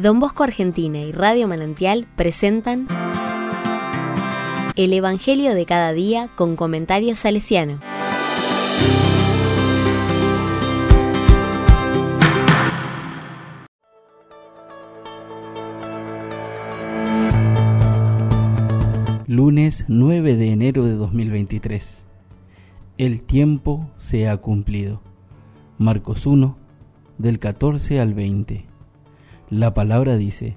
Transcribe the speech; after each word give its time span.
Don 0.00 0.18
Bosco 0.18 0.44
Argentina 0.44 0.98
y 0.98 1.12
Radio 1.12 1.46
Manantial 1.46 2.06
presentan 2.16 2.86
El 4.74 4.94
Evangelio 4.94 5.54
de 5.54 5.66
cada 5.66 5.92
día 5.92 6.30
con 6.36 6.56
comentarios 6.56 7.18
salesiano. 7.18 7.80
Lunes 19.26 19.84
9 19.88 20.36
de 20.36 20.50
enero 20.50 20.86
de 20.86 20.94
2023. 20.94 22.06
El 22.96 23.22
tiempo 23.22 23.90
se 23.96 24.30
ha 24.30 24.38
cumplido. 24.38 25.02
Marcos 25.76 26.24
1, 26.24 26.56
del 27.18 27.38
14 27.38 28.00
al 28.00 28.14
20. 28.14 28.69
La 29.50 29.74
palabra 29.74 30.16
dice, 30.16 30.56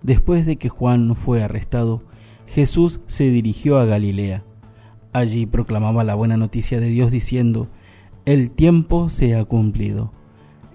después 0.00 0.46
de 0.46 0.56
que 0.56 0.70
Juan 0.70 1.14
fue 1.16 1.42
arrestado, 1.42 2.02
Jesús 2.46 3.00
se 3.06 3.24
dirigió 3.24 3.78
a 3.78 3.84
Galilea. 3.84 4.42
Allí 5.12 5.44
proclamaba 5.44 6.02
la 6.02 6.14
buena 6.14 6.38
noticia 6.38 6.80
de 6.80 6.88
Dios 6.88 7.12
diciendo, 7.12 7.68
el 8.24 8.50
tiempo 8.50 9.10
se 9.10 9.34
ha 9.36 9.44
cumplido, 9.44 10.12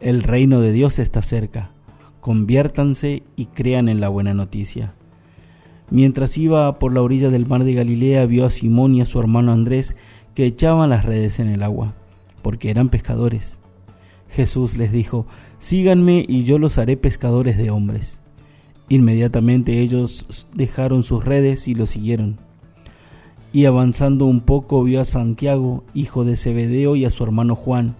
el 0.01 0.21
reino 0.21 0.61
de 0.61 0.71
Dios 0.71 0.99
está 0.99 1.23
cerca, 1.23 1.71
conviértanse 2.21 3.23
y 3.35 3.47
crean 3.47 3.89
en 3.89 4.01
la 4.01 4.09
buena 4.09 4.35
noticia. 4.35 4.93
Mientras 5.89 6.37
iba 6.37 6.77
por 6.77 6.93
la 6.93 7.01
orilla 7.01 7.29
del 7.29 7.47
mar 7.47 7.63
de 7.63 7.73
Galilea, 7.73 8.27
vio 8.27 8.45
a 8.45 8.51
Simón 8.51 8.93
y 8.93 9.01
a 9.01 9.05
su 9.05 9.19
hermano 9.19 9.51
Andrés 9.51 9.95
que 10.35 10.45
echaban 10.45 10.91
las 10.91 11.05
redes 11.05 11.39
en 11.39 11.47
el 11.47 11.63
agua, 11.63 11.95
porque 12.43 12.69
eran 12.69 12.89
pescadores. 12.89 13.59
Jesús 14.29 14.77
les 14.77 14.91
dijo, 14.91 15.25
Síganme 15.59 16.25
y 16.27 16.43
yo 16.43 16.59
los 16.59 16.77
haré 16.77 16.97
pescadores 16.97 17.57
de 17.57 17.71
hombres. 17.71 18.21
Inmediatamente 18.89 19.81
ellos 19.81 20.47
dejaron 20.53 21.03
sus 21.03 21.25
redes 21.25 21.67
y 21.67 21.75
lo 21.75 21.85
siguieron. 21.85 22.37
Y 23.51 23.65
avanzando 23.65 24.25
un 24.25 24.41
poco 24.41 24.83
vio 24.83 25.01
a 25.01 25.05
Santiago, 25.05 25.83
hijo 25.93 26.25
de 26.25 26.35
Zebedeo, 26.35 26.95
y 26.95 27.05
a 27.05 27.09
su 27.09 27.23
hermano 27.23 27.55
Juan, 27.55 27.95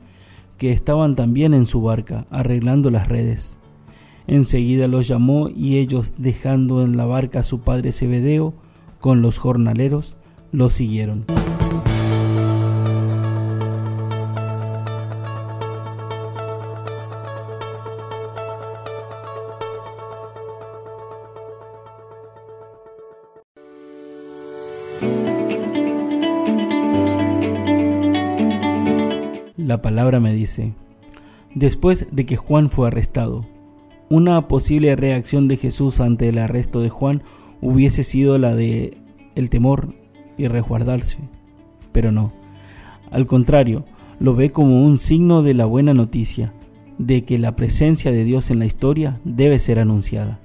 que 0.57 0.71
estaban 0.71 1.15
también 1.15 1.53
en 1.53 1.65
su 1.65 1.81
barca, 1.81 2.25
arreglando 2.29 2.89
las 2.89 3.07
redes. 3.07 3.59
Enseguida 4.27 4.87
los 4.87 5.07
llamó 5.07 5.49
y 5.49 5.77
ellos, 5.77 6.13
dejando 6.17 6.83
en 6.83 6.97
la 6.97 7.05
barca 7.05 7.39
a 7.39 7.43
su 7.43 7.59
padre 7.61 7.91
Zebedeo, 7.91 8.53
con 8.99 9.21
los 9.21 9.39
jornaleros, 9.39 10.17
lo 10.51 10.69
siguieron. 10.69 11.25
La 29.67 29.81
palabra 29.81 30.21
me 30.21 30.33
dice, 30.33 30.71
después 31.53 32.07
de 32.09 32.25
que 32.25 32.37
Juan 32.37 32.69
fue 32.69 32.87
arrestado, 32.87 33.45
una 34.09 34.47
posible 34.47 34.95
reacción 34.95 35.49
de 35.49 35.57
Jesús 35.57 35.99
ante 35.99 36.29
el 36.29 36.37
arresto 36.37 36.79
de 36.79 36.87
Juan 36.87 37.21
hubiese 37.59 38.05
sido 38.05 38.37
la 38.37 38.55
de 38.55 38.95
el 39.35 39.49
temor 39.49 39.93
y 40.37 40.47
resguardarse, 40.47 41.17
pero 41.91 42.13
no. 42.13 42.31
Al 43.11 43.27
contrario, 43.27 43.83
lo 44.21 44.35
ve 44.35 44.53
como 44.53 44.85
un 44.85 44.97
signo 44.97 45.43
de 45.43 45.53
la 45.53 45.65
buena 45.65 45.93
noticia, 45.93 46.53
de 46.97 47.25
que 47.25 47.37
la 47.37 47.57
presencia 47.57 48.13
de 48.13 48.23
Dios 48.23 48.49
en 48.49 48.59
la 48.59 48.65
historia 48.65 49.19
debe 49.25 49.59
ser 49.59 49.79
anunciada. 49.79 50.39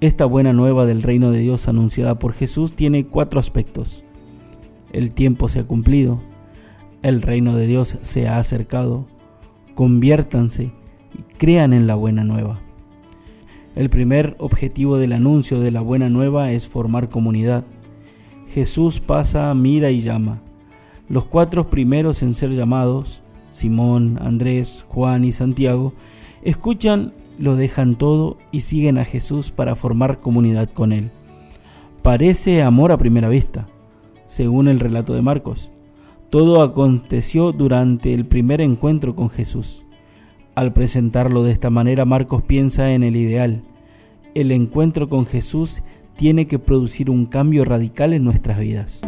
Esta 0.00 0.24
buena 0.24 0.54
nueva 0.54 0.86
del 0.86 1.02
reino 1.02 1.30
de 1.30 1.40
Dios 1.40 1.68
anunciada 1.68 2.18
por 2.18 2.32
Jesús 2.32 2.72
tiene 2.72 3.04
cuatro 3.04 3.38
aspectos. 3.38 4.02
El 4.94 5.12
tiempo 5.12 5.50
se 5.50 5.58
ha 5.58 5.64
cumplido, 5.64 6.22
el 7.02 7.22
reino 7.22 7.56
de 7.56 7.66
Dios 7.66 7.96
se 8.02 8.28
ha 8.28 8.38
acercado, 8.38 9.06
conviértanse 9.74 10.72
y 11.14 11.22
crean 11.36 11.72
en 11.72 11.86
la 11.86 11.94
buena 11.94 12.24
nueva. 12.24 12.60
El 13.76 13.90
primer 13.90 14.34
objetivo 14.38 14.96
del 14.96 15.12
anuncio 15.12 15.60
de 15.60 15.70
la 15.70 15.80
buena 15.80 16.08
nueva 16.08 16.50
es 16.50 16.66
formar 16.66 17.08
comunidad. 17.08 17.64
Jesús 18.48 18.98
pasa, 18.98 19.54
mira 19.54 19.90
y 19.90 20.00
llama. 20.00 20.40
Los 21.08 21.26
cuatro 21.26 21.70
primeros 21.70 22.22
en 22.22 22.34
ser 22.34 22.50
llamados, 22.50 23.22
Simón, 23.52 24.18
Andrés, 24.20 24.84
Juan 24.88 25.24
y 25.24 25.32
Santiago, 25.32 25.92
escuchan, 26.42 27.12
lo 27.38 27.54
dejan 27.54 27.96
todo 27.96 28.36
y 28.50 28.60
siguen 28.60 28.98
a 28.98 29.04
Jesús 29.04 29.52
para 29.52 29.76
formar 29.76 30.18
comunidad 30.18 30.68
con 30.70 30.92
Él. 30.92 31.10
Parece 32.02 32.62
amor 32.62 32.90
a 32.90 32.98
primera 32.98 33.28
vista, 33.28 33.68
según 34.26 34.66
el 34.66 34.80
relato 34.80 35.14
de 35.14 35.22
Marcos. 35.22 35.70
Todo 36.30 36.60
aconteció 36.60 37.52
durante 37.52 38.12
el 38.12 38.26
primer 38.26 38.60
encuentro 38.60 39.16
con 39.16 39.30
Jesús. 39.30 39.86
Al 40.54 40.74
presentarlo 40.74 41.42
de 41.42 41.52
esta 41.52 41.70
manera, 41.70 42.04
Marcos 42.04 42.42
piensa 42.42 42.90
en 42.90 43.02
el 43.02 43.16
ideal. 43.16 43.62
El 44.34 44.52
encuentro 44.52 45.08
con 45.08 45.24
Jesús 45.24 45.82
tiene 46.18 46.46
que 46.46 46.58
producir 46.58 47.08
un 47.08 47.24
cambio 47.24 47.64
radical 47.64 48.12
en 48.12 48.24
nuestras 48.24 48.58
vidas. 48.58 49.00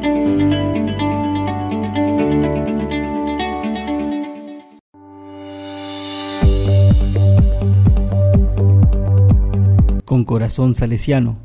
Con 10.06 10.25
corazón 10.25 10.75
salesiano, 10.75 11.36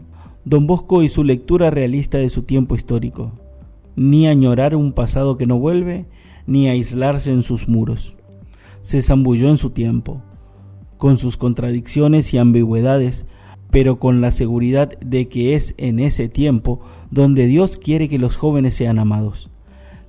Don 0.46 0.68
Bosco 0.68 1.03
y 1.03 1.09
su 1.09 1.25
lectura 1.25 1.69
realista 1.69 2.18
de 2.18 2.30
su 2.30 2.44
tiempo 2.44 2.75
histórico 2.75 3.34
ni 3.96 4.28
añorar 4.28 4.76
un 4.76 4.92
pasado 4.92 5.38
que 5.38 5.46
no 5.46 5.60
vuelve, 5.60 6.06
ni 6.48 6.68
aislarse 6.68 7.32
en 7.32 7.44
sus 7.44 7.68
muros. 7.68 8.18
Se 8.82 9.02
zambulló 9.02 9.50
en 9.50 9.58
su 9.58 9.72
tiempo, 9.72 10.22
con 10.98 11.18
sus 11.18 11.38
contradicciones 11.38 12.34
y 12.34 12.38
ambigüedades, 12.38 13.26
pero 13.72 14.00
con 14.00 14.22
la 14.22 14.32
seguridad 14.32 14.98
de 15.00 15.28
que 15.28 15.56
es 15.56 15.74
en 15.78 16.00
ese 16.00 16.30
tiempo 16.30 16.82
donde 17.10 17.48
Dios 17.48 17.78
quiere 17.78 18.08
que 18.08 18.20
los 18.20 18.38
jóvenes 18.38 18.76
sean 18.76 19.00
amados. 19.00 19.50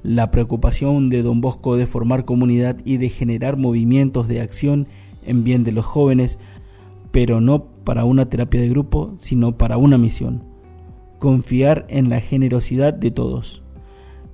La 0.02 0.30
preocupación 0.30 1.08
de 1.08 1.22
don 1.22 1.40
Bosco 1.40 1.76
de 1.76 1.86
formar 1.86 2.24
comunidad 2.24 2.76
y 2.84 2.98
de 2.98 3.08
generar 3.08 3.56
movimientos 3.56 4.28
de 4.28 4.40
acción 4.40 4.86
en 5.24 5.42
bien 5.42 5.64
de 5.64 5.72
los 5.72 5.84
jóvenes, 5.84 6.38
pero 7.10 7.40
no 7.40 7.64
para 7.82 8.04
una 8.04 8.28
terapia 8.28 8.60
de 8.60 8.68
grupo, 8.68 9.14
sino 9.16 9.56
para 9.56 9.78
una 9.78 9.98
misión. 9.98 10.44
Confiar 11.18 11.86
en 11.88 12.10
la 12.10 12.20
generosidad 12.20 12.92
de 12.92 13.10
todos 13.10 13.65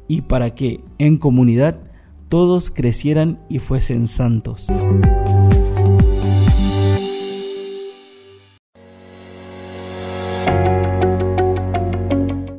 y 0.09 0.23
para 0.23 0.55
que 0.55 0.81
en 0.99 1.17
comunidad 1.17 1.81
todos 2.29 2.71
crecieran 2.71 3.39
y 3.49 3.59
fuesen 3.59 4.09
santos. 4.09 4.67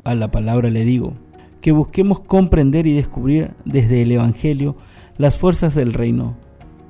A 0.04 0.16
la 0.16 0.30
palabra 0.30 0.70
le 0.70 0.86
digo, 0.86 1.14
que 1.60 1.72
busquemos 1.72 2.20
comprender 2.20 2.86
y 2.88 2.94
descubrir 2.94 3.52
desde 3.66 4.02
el 4.02 4.12
Evangelio 4.12 4.76
las 5.18 5.40
fuerzas 5.40 5.74
del 5.74 5.94
reino 5.94 6.36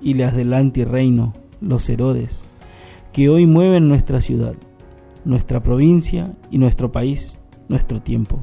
y 0.01 0.15
las 0.15 0.35
del 0.35 0.53
antirreino, 0.53 1.33
los 1.61 1.87
Herodes, 1.87 2.43
que 3.13 3.29
hoy 3.29 3.45
mueven 3.45 3.87
nuestra 3.87 4.19
ciudad, 4.19 4.55
nuestra 5.23 5.63
provincia 5.63 6.33
y 6.51 6.57
nuestro 6.57 6.91
país, 6.91 7.39
nuestro 7.69 8.01
tiempo 8.01 8.41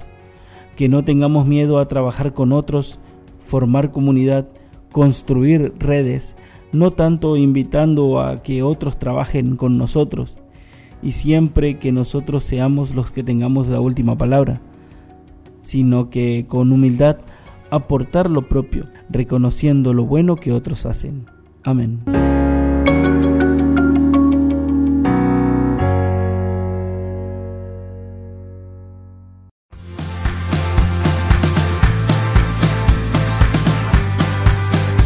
que 0.80 0.88
no 0.88 1.02
tengamos 1.02 1.46
miedo 1.46 1.78
a 1.78 1.88
trabajar 1.88 2.32
con 2.32 2.52
otros, 2.52 2.98
formar 3.36 3.90
comunidad, 3.90 4.48
construir 4.92 5.74
redes, 5.78 6.38
no 6.72 6.90
tanto 6.90 7.36
invitando 7.36 8.18
a 8.18 8.42
que 8.42 8.62
otros 8.62 8.98
trabajen 8.98 9.56
con 9.56 9.76
nosotros, 9.76 10.38
y 11.02 11.10
siempre 11.10 11.78
que 11.78 11.92
nosotros 11.92 12.44
seamos 12.44 12.94
los 12.94 13.10
que 13.10 13.22
tengamos 13.22 13.68
la 13.68 13.78
última 13.78 14.16
palabra, 14.16 14.62
sino 15.60 16.08
que 16.08 16.46
con 16.48 16.72
humildad 16.72 17.18
aportar 17.70 18.30
lo 18.30 18.48
propio, 18.48 18.86
reconociendo 19.10 19.92
lo 19.92 20.06
bueno 20.06 20.36
que 20.36 20.50
otros 20.50 20.86
hacen. 20.86 21.26
Amén. 21.62 22.00